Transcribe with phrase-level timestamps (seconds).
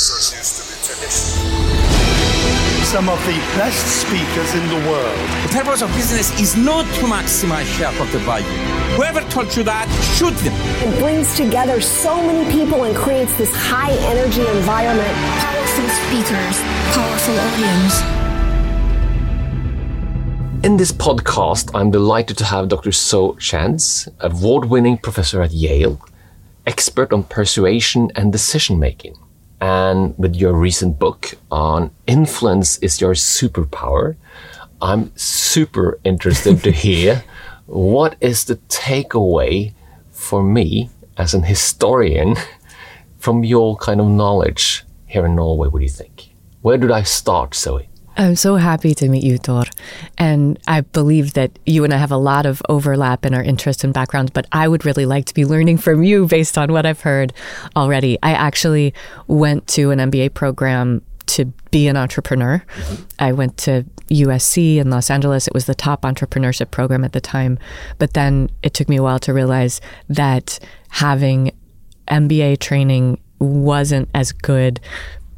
[0.00, 1.44] professors used to be traditional.
[2.84, 5.18] Some of the best speakers in the world.
[5.44, 8.46] The purpose of business is not to maximize shareholder value.
[8.96, 9.86] Whoever told you that,
[10.16, 10.54] shoot them.
[10.88, 15.14] It brings together so many people and creates this high energy environment.
[15.44, 16.56] Powerful speakers,
[16.96, 18.00] powerful audience.
[20.64, 22.92] In this podcast, I'm delighted to have Dr.
[22.92, 26.00] Zoe Chance, award winning professor at Yale,
[26.66, 29.19] expert on persuasion and decision making.
[29.60, 34.16] And with your recent book on influence is your superpower,
[34.80, 37.24] I'm super interested to hear
[37.66, 39.74] what is the takeaway
[40.10, 42.36] for me as an historian
[43.18, 45.68] from your kind of knowledge here in Norway.
[45.68, 46.30] What do you think?
[46.62, 47.89] Where did I start, Zoe?
[48.20, 49.64] I'm so happy to meet you, Tor.
[50.18, 53.82] And I believe that you and I have a lot of overlap in our interests
[53.82, 56.84] and backgrounds, but I would really like to be learning from you based on what
[56.84, 57.32] I've heard
[57.74, 58.18] already.
[58.22, 58.92] I actually
[59.26, 62.62] went to an MBA program to be an entrepreneur.
[63.18, 65.48] I went to USC in Los Angeles.
[65.48, 67.58] It was the top entrepreneurship program at the time.
[67.96, 70.58] But then it took me a while to realize that
[70.90, 71.52] having
[72.08, 74.78] MBA training wasn't as good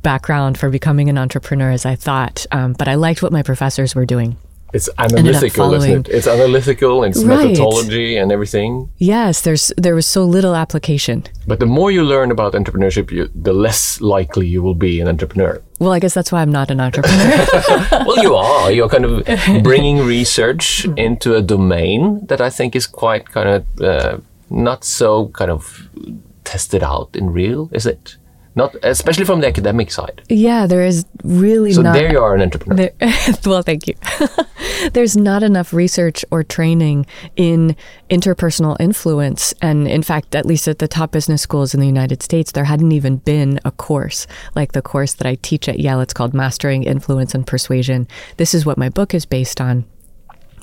[0.03, 3.95] background for becoming an entrepreneur as I thought, um, but I liked what my professors
[3.95, 4.37] were doing.
[4.73, 6.15] It's analytical, isn't it?
[6.15, 7.49] It's analytical and it's right.
[7.49, 8.91] methodology and everything.
[8.97, 11.25] Yes, there's there was so little application.
[11.47, 15.09] But the more you learn about entrepreneurship, you, the less likely you will be an
[15.09, 15.61] entrepreneur.
[15.79, 17.47] Well, I guess that's why I'm not an entrepreneur.
[18.07, 18.73] well, you are.
[18.73, 23.81] You're kind of bringing research into a domain that I think is quite kind of
[23.83, 25.91] uh, not so kind of
[26.45, 28.17] tested out in real, is it?
[28.55, 30.23] Not especially from the academic side.
[30.29, 31.95] Yeah, there is really so not.
[31.95, 32.91] there you are an entrepreneur.
[32.99, 33.13] There,
[33.47, 33.95] well, thank you.
[34.93, 37.77] There's not enough research or training in
[38.11, 42.23] interpersonal influence, and in fact, at least at the top business schools in the United
[42.23, 46.01] States, there hadn't even been a course like the course that I teach at Yale.
[46.01, 48.09] It's called Mastering Influence and Persuasion.
[48.37, 49.85] This is what my book is based on.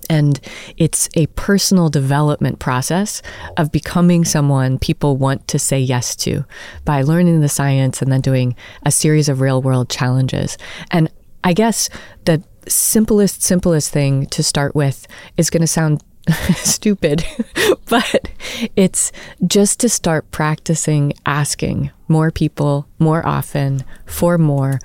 [0.10, 0.40] And
[0.76, 3.22] it's a personal development process
[3.58, 6.46] of becoming someone people want to say yes to
[6.84, 10.58] by learning the science and then doing a series of real world challenges.
[10.92, 11.12] And
[11.44, 11.90] I guess
[12.26, 16.04] the simplest, simplest thing to start with is going to sound
[16.56, 17.26] stupid,
[17.90, 18.30] but
[18.76, 19.12] it's
[19.46, 24.80] just to start practicing asking more people more often for more.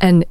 [0.00, 0.24] And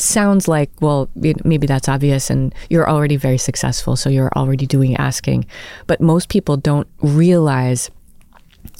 [0.00, 4.96] sounds like, well, maybe that's obvious and you're already very successful, so you're already doing
[4.96, 5.46] asking.
[5.86, 7.90] But most people don't realize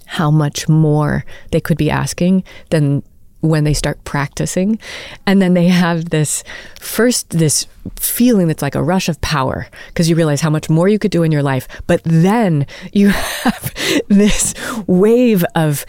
[0.06, 3.02] how much more they could be asking than
[3.40, 4.78] when they start practicing.
[5.26, 6.44] And then they have this
[6.78, 7.66] first, this
[7.96, 11.10] feeling that's like a rush of power because you realize how much more you could
[11.10, 11.66] do in your life.
[11.86, 13.08] But then you
[13.44, 13.74] have
[14.08, 14.54] this
[14.86, 15.86] wave of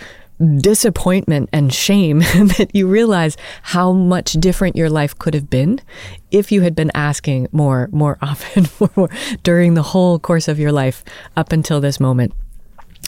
[0.58, 2.20] disappointment and shame
[2.58, 5.80] that you realize how much different your life could have been
[6.32, 8.68] if you had been asking more, more often,
[9.44, 11.04] during the whole course of your life
[11.36, 12.34] up until this moment.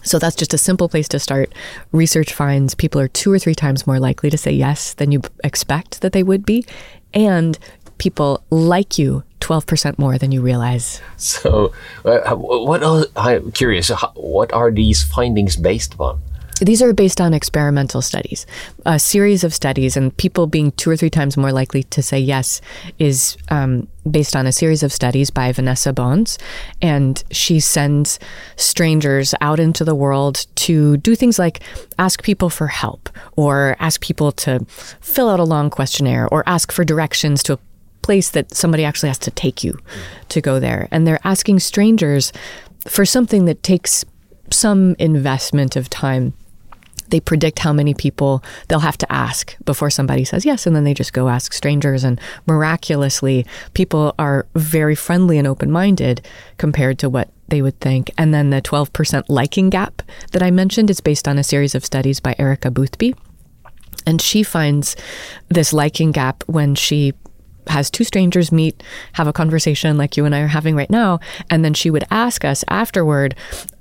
[0.04, 1.54] So that's just a simple place to start.
[1.92, 5.22] Research finds people are two or three times more likely to say yes than you
[5.44, 6.66] expect that they would be.
[7.14, 7.58] And
[7.98, 11.02] people like you 12% more than you realize.
[11.18, 11.74] So,
[12.04, 16.22] uh, what are, I'm curious, what are these findings based upon?
[16.62, 18.46] These are based on experimental studies.
[18.86, 22.20] A series of studies, and people being two or three times more likely to say
[22.20, 22.62] yes
[23.00, 26.38] is um, based on a series of studies by Vanessa Bohns.
[26.82, 28.20] And she sends
[28.56, 31.62] strangers out into the world to do things like
[31.98, 36.72] ask people for help, or ask people to fill out a long questionnaire, or ask
[36.72, 37.60] for directions to a
[38.04, 39.80] place that somebody actually has to take you
[40.30, 40.88] to go there.
[40.92, 42.32] And they're asking strangers
[42.86, 44.06] for something that takes
[44.52, 46.34] some investment of time
[47.14, 50.84] they predict how many people they'll have to ask before somebody says yes, and then
[50.84, 52.04] they just go ask strangers.
[52.04, 56.26] And miraculously, people are very friendly and open minded
[56.58, 58.10] compared to what they would think.
[58.18, 61.86] And then the 12% liking gap that I mentioned is based on a series of
[61.86, 63.14] studies by Erica Boothby.
[64.08, 64.96] And she finds
[65.50, 67.14] this liking gap when she
[67.68, 68.82] has two strangers meet,
[69.14, 71.20] have a conversation like you and I are having right now,
[71.52, 73.36] and then she would ask us afterward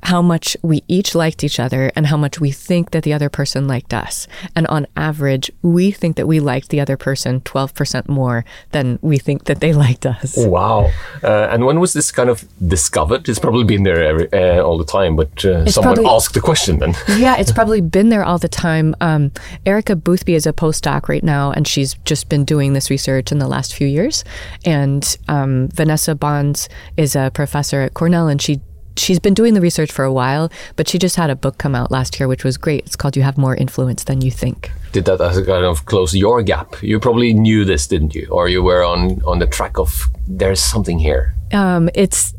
[0.05, 3.29] how much we each liked each other and how much we think that the other
[3.29, 4.27] person liked us.
[4.57, 9.19] And on average, we think that we liked the other person 12% more than we
[9.19, 10.37] think that they liked us.
[10.37, 10.91] Wow.
[11.23, 13.29] Uh, and when was this kind of discovered?
[13.29, 16.41] It's probably been there every, uh, all the time, but uh, someone probably, asked the
[16.41, 16.95] question then.
[17.19, 18.95] yeah, it's probably been there all the time.
[19.01, 19.31] Um,
[19.65, 23.39] Erica Boothby is a postdoc right now, and she's just been doing this research in
[23.39, 24.25] the last few years.
[24.65, 28.61] And um, Vanessa Bohns is a professor at Cornell, and she
[28.97, 31.75] she's been doing the research for a while, but she just had a book come
[31.75, 32.85] out last year, which was great.
[32.87, 34.71] It's called You Have More Influence Than You Think.
[34.93, 36.83] Did that as a kind of close your gap?
[36.83, 38.29] You probably knew this, didn't you?
[38.31, 41.35] Or you were on, on the track of there's something here.
[41.53, 42.35] Um, it's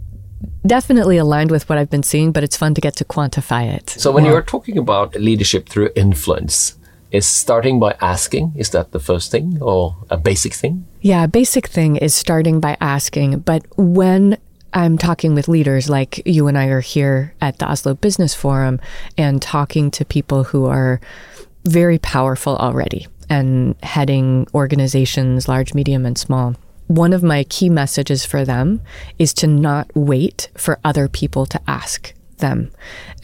[0.65, 3.89] definitely aligned with what I've been seeing, but it's fun to get to quantify it.
[3.89, 6.77] So when you're talking about leadership through influence,
[7.13, 10.87] is starting by asking, is that the first thing or a basic thing?
[10.99, 14.37] Yeah, a basic thing is starting by asking, but when
[14.73, 18.81] I'm talking with leaders like you and I are here at the Oslo Business Forum
[19.17, 20.99] and talking to people who are
[21.65, 26.55] very powerful already and heading organizations, large, medium, and small.
[26.87, 28.81] One of my key messages for them
[29.19, 32.13] is to not wait for other people to ask
[32.43, 32.69] them.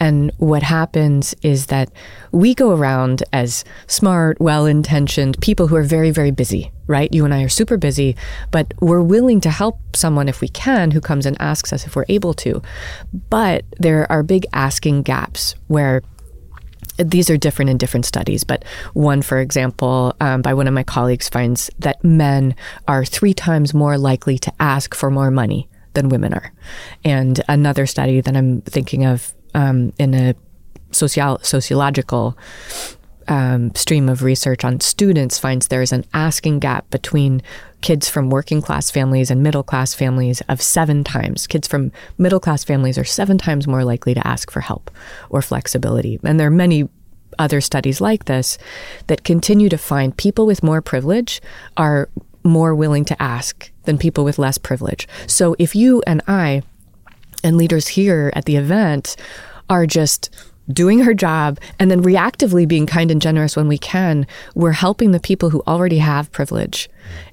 [0.00, 1.92] And what happens is that
[2.32, 7.12] we go around as smart, well intentioned people who are very, very busy, right?
[7.12, 8.16] You and I are super busy,
[8.50, 11.94] but we're willing to help someone if we can who comes and asks us if
[11.94, 12.62] we're able to.
[13.28, 16.02] But there are big asking gaps where
[16.96, 18.64] these are different in different studies, but
[18.94, 22.54] one, for example, um, by one of my colleagues, finds that men
[22.88, 25.68] are three times more likely to ask for more money
[26.00, 26.52] than women are.
[27.04, 30.34] And another study that I'm thinking of um, in a
[30.92, 32.36] sociological
[33.28, 37.42] um, stream of research on students finds there's an asking gap between
[37.80, 41.46] kids from working class families and middle class families of seven times.
[41.46, 44.90] Kids from middle class families are seven times more likely to ask for help
[45.28, 46.18] or flexibility.
[46.24, 46.88] And there are many
[47.38, 48.58] other studies like this
[49.06, 51.40] that continue to find people with more privilege
[51.76, 52.08] are
[52.42, 55.08] more willing to ask than people with less privilege.
[55.26, 56.62] So if you and I
[57.42, 59.16] and leaders here at the event
[59.68, 60.30] are just
[60.72, 65.10] doing her job and then reactively being kind and generous when we can, we're helping
[65.10, 66.88] the people who already have privilege.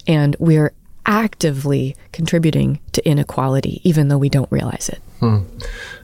[0.08, 0.74] And we're
[1.06, 5.00] actively contributing to inequality, even though we don't realize it.
[5.20, 5.44] Hmm.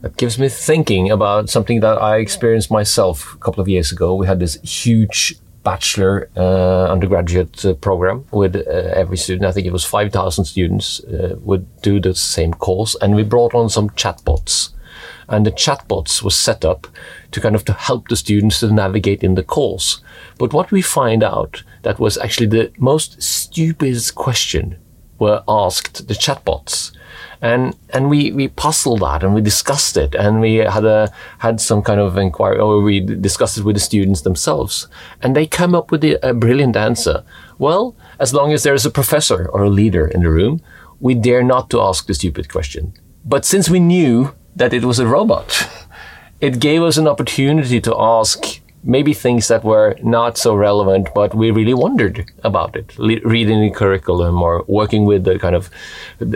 [0.01, 4.13] That gives me thinking about something that I experienced myself a couple of years ago.
[4.13, 9.45] We had this huge bachelor uh, undergraduate uh, program with uh, every student.
[9.45, 13.55] I think it was 5,000 students uh, would do the same course, and we brought
[13.55, 14.69] on some chatbots.
[15.27, 16.87] And the chatbots was set up
[17.31, 20.01] to kind of to help the students to navigate in the course.
[20.37, 24.77] But what we find out that was actually the most stupidest question
[25.19, 26.91] were asked the chatbots
[27.43, 31.59] and and we we puzzled that and we discussed it and we had a had
[31.59, 34.87] some kind of inquiry or we discussed it with the students themselves.
[35.21, 37.23] And they come up with a, a brilliant answer.
[37.59, 40.61] Well as long as there is a professor or a leader in the room
[41.01, 42.93] we dare not to ask the stupid question.
[43.25, 45.69] But since we knew that it was a robot
[46.39, 51.33] it gave us an opportunity to ask maybe things that were not so relevant, but
[51.33, 55.69] we really wondered about it, Le reading the curriculum or working with the kind of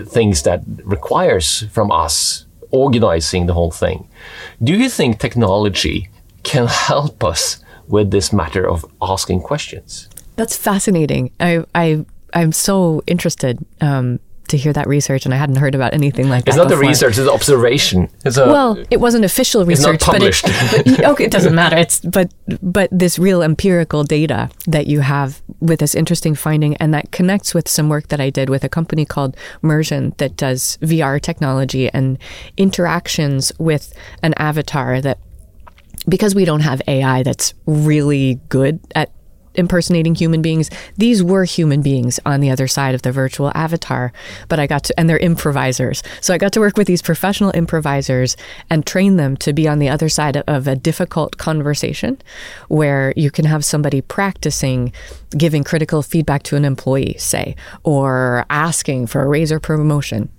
[0.08, 4.08] things that requires from us, organizing the whole thing.
[4.64, 6.10] Do you think technology
[6.44, 10.08] can help us with this matter of asking questions?
[10.36, 11.32] That's fascinating.
[11.40, 15.94] I, I, I'm so interested um, to hear that research, and I hadn't heard about
[15.94, 16.50] anything like it's that.
[16.52, 16.84] It's not before.
[16.84, 18.10] the research; it's observation.
[18.26, 20.44] It's a, well, it wasn't official research, it's not published.
[20.44, 21.78] but, it, but okay, it doesn't matter.
[21.78, 26.94] It's but but this real empirical data that you have with this interesting finding, and
[26.94, 30.78] that connects with some work that I did with a company called Mursion that does
[30.82, 32.18] VR technology and
[32.58, 35.20] interactions with an avatar that
[36.08, 39.12] because we don't have AI that's really good at
[39.58, 40.70] impersonating human beings.
[40.98, 44.14] These were human beings on the other side of the virtual avatar,
[44.48, 46.04] but I got to, and they're improvisers.
[46.22, 48.38] So I got to work with these professional improvisers
[48.70, 52.22] and train them to be on the other side of a difficult conversation
[52.68, 54.94] where you can have somebody practicing
[55.38, 60.30] giving critical feedback to an employee, say, or asking for a raise or promotion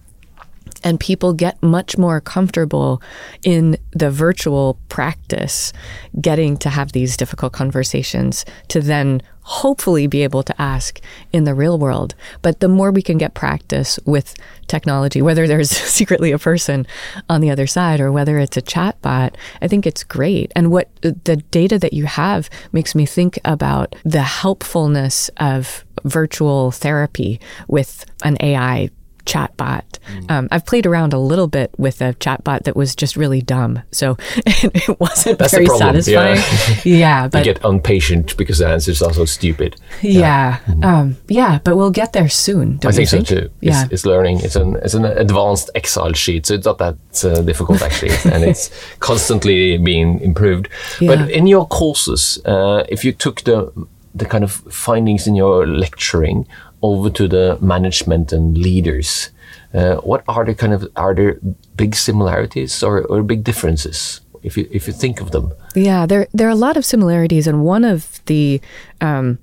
[0.84, 3.02] and people get much more comfortable
[3.42, 5.72] in the virtual practice
[6.20, 11.00] getting to have these difficult conversations to then hopefully be able to ask
[11.32, 12.14] in the real world.
[12.42, 14.34] But the more we can get practice with
[14.66, 16.86] technology whether there's secretly a person
[17.30, 20.52] on the other side or whether it's a chatbot i think it's great.
[20.54, 26.70] And what the data that you have makes me think about the helpfulness of virtual
[26.70, 28.90] therapy with an ai
[29.28, 29.84] chatbot.
[30.08, 30.30] Mm.
[30.30, 33.82] Um, I've played around a little bit with a chatbot that was just really dumb,
[33.92, 34.16] so
[34.46, 36.38] it wasn't That's very problem, satisfying.
[36.84, 39.76] Yeah, yeah but you get impatient because the answers are so stupid.
[40.00, 40.84] Yeah, yeah, mm-hmm.
[40.84, 42.78] um, yeah but we'll get there soon.
[42.84, 43.50] I think, think, so too.
[43.60, 44.40] Yeah, it's, it's, learning.
[44.40, 48.42] It's an it's an advanced Excel sheet, so it's not that uh, difficult actually, and
[48.44, 48.70] it's
[49.00, 50.68] constantly being improved.
[51.00, 51.08] Yeah.
[51.08, 53.70] But in your courses, uh, if you took the
[54.14, 56.46] the kind of findings in your lecturing
[56.82, 59.30] over to the management and leaders,
[59.74, 61.38] uh, what are the kind of are there
[61.76, 65.52] big similarities or, or big differences if you if you think of them?
[65.74, 68.60] Yeah, there there are a lot of similarities, and one of the
[69.00, 69.38] um,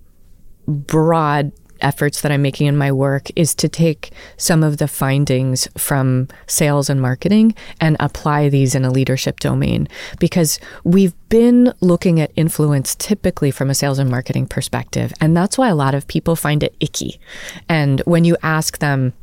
[0.68, 1.52] broad
[1.82, 6.28] efforts that I'm making in my work is to take some of the findings from
[6.48, 9.88] sales and marketing and apply these in a leadership domain.
[10.20, 15.58] Because we've been looking at influence typically from a sales and marketing perspective and that's
[15.58, 17.20] why a lot of people find it icky.
[17.68, 19.14] And when you ask them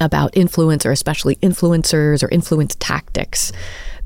[0.00, 3.50] about influence or especially influencers or influence tactics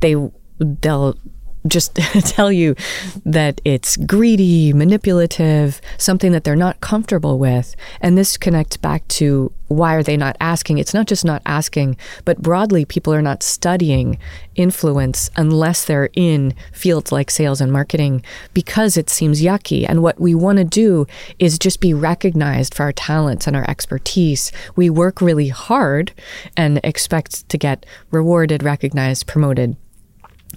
[0.01, 0.15] they
[0.59, 1.19] they'll
[1.67, 1.95] just
[2.27, 2.75] tell you
[3.25, 7.75] that it's greedy, manipulative, something that they're not comfortable with.
[8.01, 10.79] And this connects back to why are they not asking?
[10.79, 14.19] It's not just not asking, but broadly, people are not studying
[14.55, 19.87] influence unless they're in fields like sales and marketing because it seems yucky.
[19.89, 21.07] And what we want to do
[21.39, 24.53] is just be recognized for our talents and our expertise.
[24.77, 26.13] We work really hard
[26.57, 29.77] and expect to get rewarded, recognized, promoted.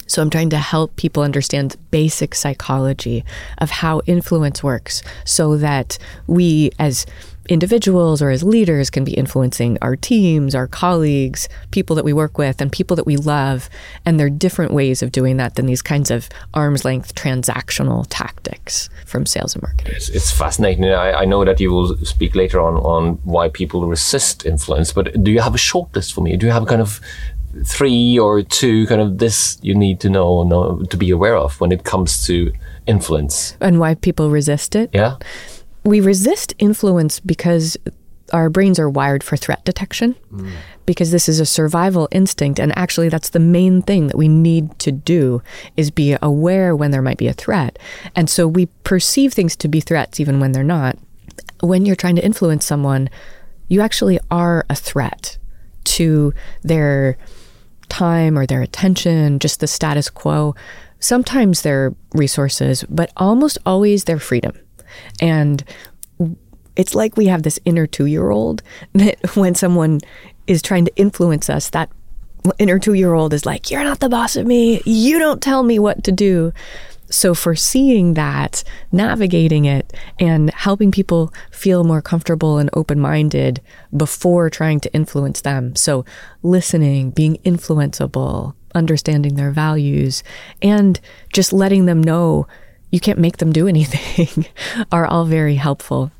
[0.05, 3.23] So I'm trying to help people understand basic psychology
[3.57, 7.05] of how influence works so that we as
[7.49, 12.37] individuals or as leaders can be influencing our teams, our colleagues, people that we work
[12.37, 13.69] with, and people that we love.
[14.05, 18.05] And there are different ways of doing that than these kinds of arm's length transactional
[18.09, 19.95] tactics from sales and marketing.
[19.95, 20.85] It's, it's fascinating.
[20.85, 25.23] I, I, know that you will speak later on on why people resist influence, but
[25.23, 26.37] do you have a short list for me?
[26.37, 26.99] Do you have a kind of
[27.63, 31.59] three or two kind of this you need to know, know to be aware of
[31.59, 32.51] when it comes to
[32.85, 33.57] influence.
[33.59, 34.89] And why people resist it?
[34.93, 35.17] Yeah.
[35.83, 37.77] We resist influence because
[38.33, 40.51] our brains are wired for threat detection mm.
[40.85, 44.77] because this is a survival instinct and actually that's the main thing that we need
[44.79, 45.41] to do
[45.77, 47.79] is be aware when there might be a threat.
[48.15, 50.97] And so we perceive things to be threats even when they're not.
[51.61, 53.09] When you're trying to influence someone
[53.67, 55.37] you actually are a threat
[55.83, 56.33] to
[56.63, 57.17] their
[57.89, 60.55] time or their attention, just the status quo,
[60.99, 64.53] sometimes their resources, but almost always their freedom.
[65.21, 65.63] And
[66.75, 68.61] it's like we have this inner two year old
[68.93, 69.99] that when someone
[70.47, 71.89] is trying to influence us, that
[72.59, 74.81] inner two year old is like, You're not the boss of me.
[74.85, 76.53] You don't tell me what to do.
[77.09, 83.61] So, foreseeing that, navigating it, and helping people feel more comfortable and open minded
[83.95, 85.75] before trying to influence them.
[85.75, 86.03] So,
[86.43, 90.23] listening, being influenceable, understanding their values,
[90.61, 90.99] and
[91.31, 92.47] just letting them know
[92.91, 94.45] you can't make them do anything
[94.91, 96.11] are all very helpful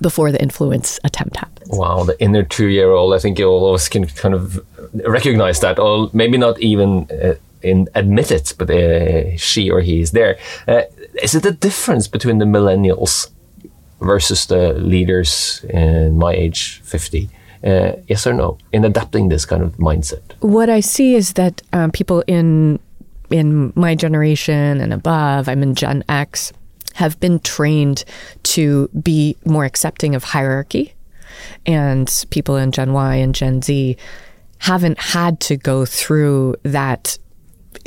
[0.00, 1.70] before the influence attempt happens.
[1.70, 5.60] Wow, the inner two year old, I think all of us can kind of recognize
[5.60, 7.08] that, or maybe not even.
[7.10, 10.38] Uh, in, admit it, but uh, she or he is there.
[10.66, 10.82] Uh,
[11.22, 13.30] is it a difference between the millennials
[14.00, 17.28] versus the leaders in my age, 50?
[17.64, 20.22] Uh, yes or no, in adapting this kind of mindset?
[20.40, 22.78] What I see is that um, people in
[23.30, 26.52] in my generation and above, I'm in Gen X,
[26.94, 28.04] have been trained
[28.42, 30.94] to be more accepting of hierarchy,
[31.66, 33.96] and people in Gen Y and Gen Z
[34.58, 37.18] haven't had to go through that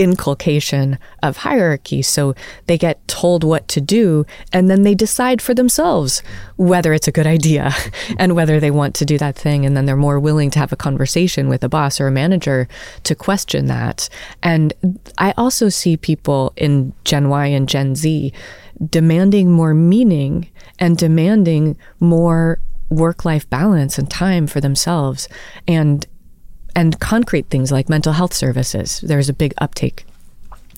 [0.01, 2.01] inculcation of hierarchy.
[2.01, 2.34] So
[2.65, 6.24] they get told what to do and then they decide for themselves
[6.58, 7.72] whether it's a good idea
[8.17, 9.63] and whether they want to do that thing.
[9.63, 12.67] And then they're more willing to have a conversation with a boss or a manager
[13.03, 14.10] to question that.
[14.41, 14.74] And
[15.20, 18.34] I also see people in Gen Y and Gen Z
[18.89, 25.29] demanding more meaning and demanding more work life balance and time for themselves.
[25.67, 26.08] And
[26.75, 29.01] and concrete things like mental health services.
[29.01, 30.06] There's a big uptake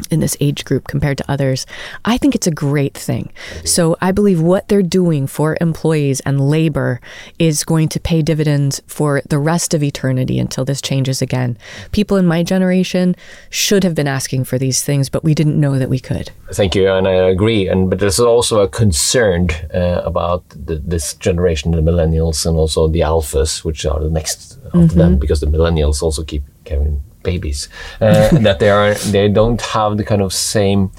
[0.09, 1.65] in this age group compared to others.
[2.05, 3.31] I think it's a great thing.
[3.63, 6.99] So I believe what they're doing for employees and labor
[7.39, 11.57] is going to pay dividends for the rest of eternity until this changes again.
[11.91, 13.15] People in my generation
[13.49, 16.31] should have been asking for these things, but we didn't know that we could.
[16.51, 17.67] Thank you, and I agree.
[17.67, 22.87] And but there's also a concern uh, about the, this generation, the millennials, and also
[22.87, 24.97] the alphas, which are the next of mm-hmm.
[24.97, 27.69] them, because the millennials also keep carrying babies
[28.01, 30.91] uh, that they are they don't have the kind of same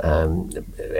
[0.00, 0.50] um,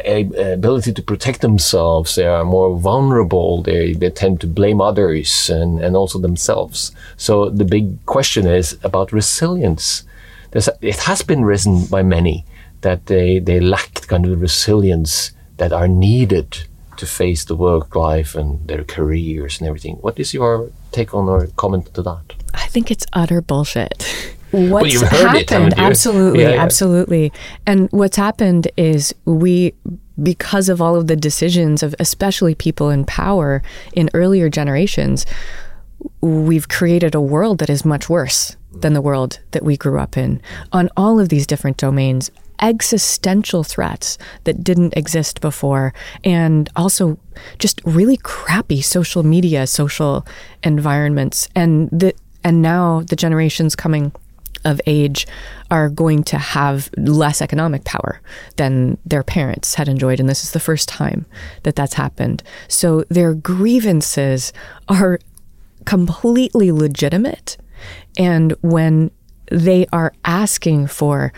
[0.05, 2.15] ability to protect themselves.
[2.15, 3.63] They are more vulnerable.
[3.63, 6.93] They, they tend to blame others and, and also themselves.
[7.17, 10.05] So the big question is about resilience.
[10.53, 12.45] There's, it has been risen by many
[12.83, 16.65] that they, they lack kind of resilience that are needed
[17.03, 19.97] to face the work life and their careers and everything.
[19.97, 22.27] What is your take on or comment to that?
[22.55, 23.97] I think it's utter bullshit.
[24.53, 25.83] what's you've heard it, happened you?
[25.83, 26.63] absolutely Yeah, yeah.
[26.63, 27.33] absolutely
[27.67, 29.73] and what's happened is we
[30.23, 33.63] because of all of the decisions of especially people in power
[33.95, 35.25] in earlier generations
[36.21, 40.19] we've created a world that is much worse than the world that we grew up
[40.19, 40.41] in
[40.71, 42.31] on all of these different domains
[42.63, 45.93] existential threats that didn't exist before
[46.25, 47.19] and also
[47.59, 50.25] just really crappy social media social
[50.63, 52.15] environments and the
[52.45, 54.13] and now the generations coming
[54.65, 55.27] of age
[55.71, 58.21] are going to have less economic power
[58.57, 60.21] than their parents had enjoyed.
[60.21, 61.27] And this is the first time
[61.65, 62.43] that that's happened.
[62.69, 64.53] So their grievances
[64.89, 65.19] are
[65.85, 67.57] completely legitimate.
[68.17, 69.11] And when
[69.51, 71.33] they are asking for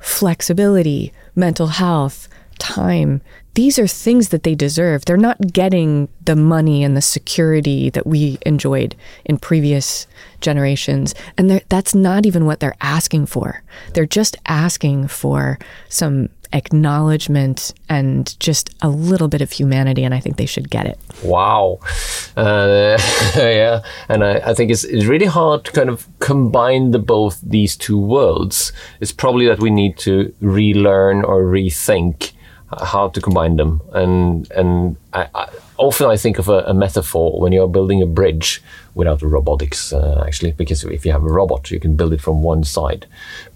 [0.00, 2.28] flexibility, mental health,
[2.58, 3.22] time,
[3.54, 5.04] these are things that they deserve.
[5.04, 10.06] They're not getting the money and the security that we enjoyed in previous
[10.40, 11.14] generations.
[11.36, 13.62] And that's not even what they're asking for.
[13.94, 20.04] They're just asking for some acknowledgement and just a little bit of humanity.
[20.04, 20.98] And I think they should get it.
[21.22, 21.80] Wow.
[22.36, 22.98] Uh,
[23.36, 27.40] yeah, and I, I think it's, it's really hard to kind of combine the both
[27.42, 28.72] these two worlds.
[29.00, 32.32] It's probably that we need to relearn or rethink
[32.78, 33.80] how to combine them.
[33.92, 38.06] And and I, I, often I think of a, a metaphor when you're building a
[38.06, 38.62] bridge
[38.94, 42.42] without robotics, uh, actually, because if you have a robot, you can build it from
[42.42, 43.06] one side.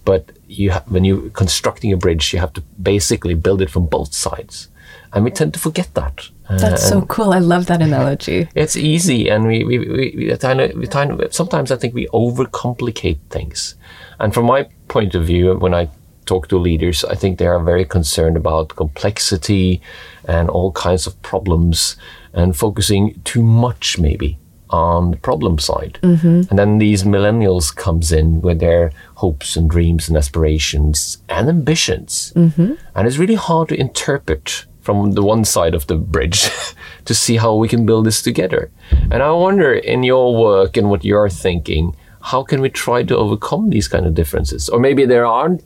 [0.03, 3.85] But you ha- when you're constructing a bridge, you have to basically build it from
[3.85, 4.69] both sides.
[5.13, 6.29] And we tend to forget that.
[6.49, 7.31] Uh, That's so cool.
[7.33, 8.49] I love that analogy.
[8.55, 11.93] it's easy, and we we, we, we, kind of, we kind of, sometimes I think
[11.93, 13.75] we overcomplicate things.
[14.19, 15.89] And from my point of view, when I
[16.25, 19.81] talk to leaders, I think they are very concerned about complexity
[20.27, 21.95] and all kinds of problems,
[22.33, 24.37] and focusing too much maybe
[24.69, 25.99] on the problem side.
[26.01, 26.49] Mm-hmm.
[26.49, 32.33] And then these millennials comes in with their hopes and dreams and aspirations and ambitions,
[32.35, 32.73] mm-hmm.
[32.95, 36.47] and it's really hard to interpret from the one side of the bridge
[37.05, 38.71] to see how we can build this together.
[39.09, 43.17] And I wonder in your work and what you're thinking, how can we try to
[43.17, 44.69] overcome these kind of differences?
[44.69, 45.63] Or maybe there aren't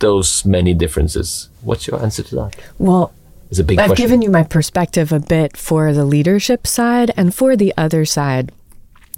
[0.00, 1.48] those many differences.
[1.62, 2.56] What's your answer to that?
[2.78, 3.12] Well,
[3.50, 4.04] It's a big I've question.
[4.04, 8.52] given you my perspective a bit for the leadership side and for the other side,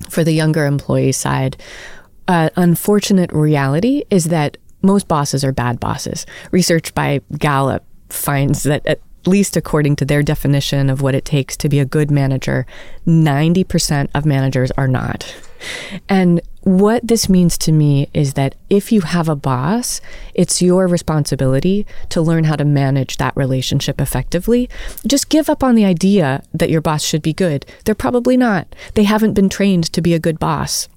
[0.08, 1.56] for the younger employee side.
[2.28, 6.26] Uh, unfortunate reality is that most bosses are bad bosses.
[6.52, 11.56] Research by Gallup finds that at least according to their definition of what it takes
[11.58, 12.66] to be a good manager,
[13.06, 15.34] 90% of managers are not.
[16.08, 20.00] And what this means to me is that if you have a boss,
[20.34, 24.68] it's your responsibility to learn how to manage that relationship effectively.
[25.06, 27.66] Just give up on the idea that your boss should be good.
[27.84, 28.74] They're probably not.
[28.94, 30.88] They haven't been trained to be a good boss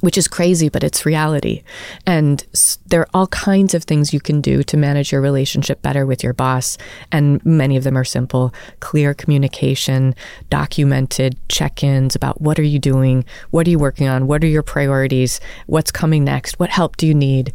[0.00, 1.62] which is crazy, but it's reality.
[2.06, 2.44] And
[2.86, 6.22] there are all kinds of things you can do to manage your relationship better with
[6.22, 6.78] your boss.
[7.10, 10.14] And many of them are simple clear communication,
[10.50, 13.24] documented check ins about what are you doing?
[13.50, 14.26] What are you working on?
[14.26, 15.40] What are your priorities?
[15.66, 16.58] What's coming next?
[16.58, 17.52] What help do you need?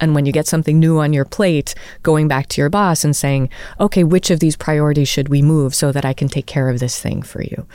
[0.00, 3.16] And when you get something new on your plate, going back to your boss and
[3.16, 3.48] saying,
[3.80, 6.80] okay, which of these priorities should we move so that I can take care of
[6.80, 7.66] this thing for you?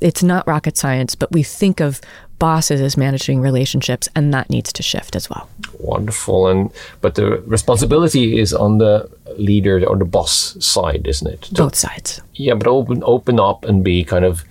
[0.00, 2.00] It's not rocket science, but we think of
[2.38, 5.48] bosses as managing relationships, and that needs to shift as well.
[5.78, 6.48] Wonderful.
[6.48, 11.42] And but the responsibility is on the leader or the boss side, isn't it?
[11.42, 12.20] To- Both sides.
[12.34, 14.42] yeah, but open open up and be kind of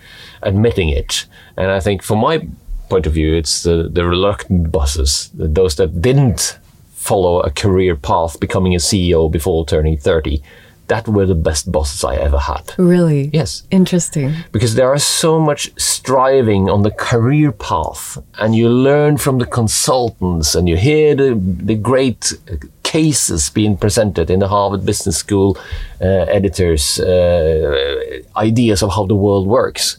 [0.43, 1.25] admitting it.
[1.57, 2.47] And I think from my
[2.89, 6.57] point of view, it's the, the reluctant bosses, those that didn't
[6.93, 10.41] follow a career path, becoming a CEO before turning 30.
[10.89, 12.73] That were the best bosses I ever had.
[12.77, 13.29] Really?
[13.33, 14.33] Yes Interesting.
[14.51, 19.45] because there is so much striving on the career path and you learn from the
[19.45, 22.33] consultants and you hear the, the great
[22.83, 25.57] cases being presented in the harvard business school
[26.01, 29.97] uh, editors uh, ideas of how the world works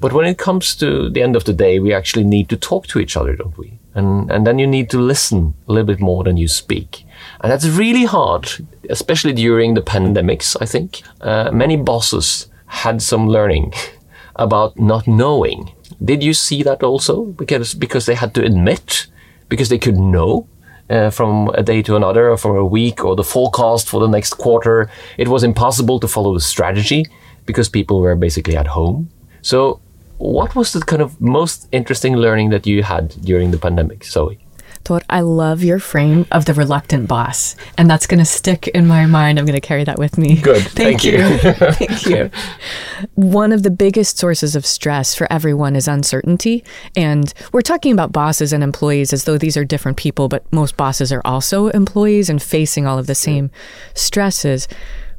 [0.00, 2.86] but when it comes to the end of the day we actually need to talk
[2.86, 6.00] to each other don't we and, and then you need to listen a little bit
[6.00, 7.05] more than you speak
[7.40, 8.48] and that's really hard,
[8.88, 11.02] especially during the pandemics, I think.
[11.20, 13.72] Uh, many bosses had some learning
[14.36, 15.72] about not knowing.
[16.04, 17.24] Did you see that also?
[17.24, 19.06] Because, because they had to admit,
[19.48, 20.48] because they could know
[20.90, 24.06] uh, from a day to another, or from a week, or the forecast for the
[24.06, 24.90] next quarter.
[25.18, 27.06] It was impossible to follow the strategy
[27.44, 29.10] because people were basically at home.
[29.42, 29.80] So,
[30.18, 34.45] what was the kind of most interesting learning that you had during the pandemic, Zoe?
[34.86, 38.86] Tor, I love your frame of the reluctant boss, and that's going to stick in
[38.86, 39.36] my mind.
[39.36, 40.40] I'm going to carry that with me.
[40.40, 40.62] Good.
[40.62, 41.18] Thank, Thank you.
[41.18, 41.38] you.
[41.72, 42.30] Thank you.
[43.16, 46.62] One of the biggest sources of stress for everyone is uncertainty.
[46.94, 50.76] And we're talking about bosses and employees as though these are different people, but most
[50.76, 53.50] bosses are also employees and facing all of the same
[53.94, 54.68] stresses.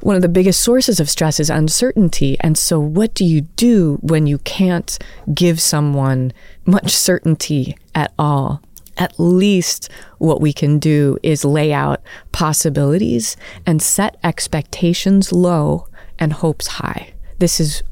[0.00, 2.38] One of the biggest sources of stress is uncertainty.
[2.40, 4.98] And so, what do you do when you can't
[5.34, 6.32] give someone
[6.64, 8.62] much certainty at all?
[8.98, 15.86] At least what we can do is lay out possibilities and set expectations low
[16.18, 17.14] and hopes high.
[17.38, 17.82] This is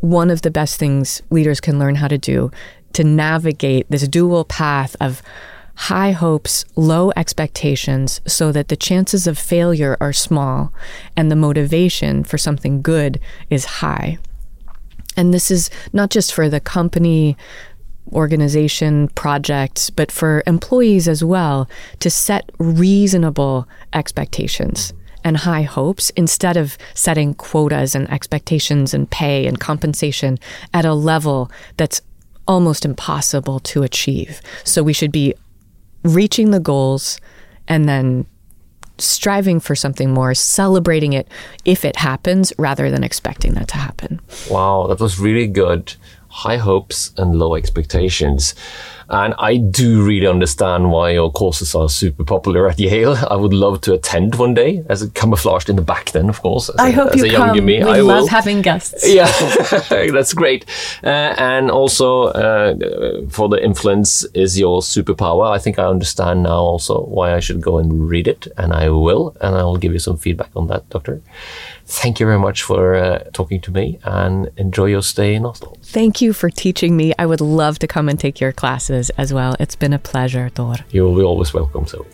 [0.00, 2.50] one of the best things leaders can learn how to do
[2.94, 5.22] to navigate this dual path of
[5.76, 10.72] high hopes, low expectations, so that the chances of failure are small
[11.16, 14.18] and the motivation for something good is high.
[15.16, 17.36] And this is not just for the company
[18.12, 21.68] organization projects, but for employees as well
[22.00, 24.92] to set reasonable expectations
[25.24, 30.38] and high hopes instead of setting quotas and expectations and pay and compensation
[30.72, 32.00] at a level that's
[32.46, 34.40] almost impossible to achieve.
[34.62, 35.34] So we should be
[36.04, 37.20] reaching the goals
[37.66, 38.26] and then
[38.98, 41.28] striving for something more, celebrating it
[41.64, 44.20] if it happens rather than expecting that to happen.
[44.50, 45.94] Wow, that was really good
[46.36, 48.54] high hopes and low expectations.
[49.08, 53.16] And I do really understand why your courses are super popular at Yale.
[53.30, 56.10] I would love to attend one day, as a camouflaged in the back.
[56.10, 57.64] Then, of course, as I a, hope you come.
[57.64, 58.26] me, we I love will.
[58.28, 59.04] having guests.
[59.16, 59.30] Yeah,
[60.16, 60.64] that's great.
[61.04, 62.74] Uh, and also, uh,
[63.30, 65.48] for the influence is your superpower.
[65.48, 68.88] I think I understand now also why I should go and read it, and I
[68.90, 71.22] will, and I will give you some feedback on that, Doctor.
[71.86, 75.74] Thank you very much for uh, talking to me, and enjoy your stay in Oslo.
[75.82, 77.14] Thank you for teaching me.
[77.16, 79.54] I would love to come and take your classes as well.
[79.60, 80.76] It's been a pleasure, Thor.
[80.90, 81.86] You will be always welcome.
[81.86, 82.04] So.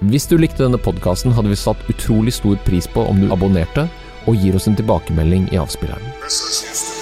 [0.00, 3.86] Hvis du likte denne podkasten, hadde vi satt utrolig stor pris på om du abonnerte
[4.26, 7.01] og gir oss en tilbakemelding i avspilleren.